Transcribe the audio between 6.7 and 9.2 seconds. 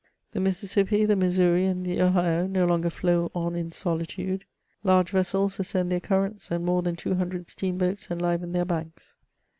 than 200 steam boats enliven their banks.